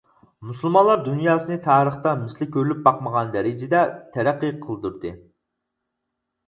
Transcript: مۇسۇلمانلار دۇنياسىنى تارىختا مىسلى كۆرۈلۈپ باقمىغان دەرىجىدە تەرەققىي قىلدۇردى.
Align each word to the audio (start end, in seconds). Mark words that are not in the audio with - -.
مۇسۇلمانلار 0.51 1.03
دۇنياسىنى 1.07 1.57
تارىختا 1.67 2.13
مىسلى 2.23 2.47
كۆرۈلۈپ 2.57 2.81
باقمىغان 2.89 3.31
دەرىجىدە 3.37 3.85
تەرەققىي 4.17 4.59
قىلدۇردى. 4.67 5.15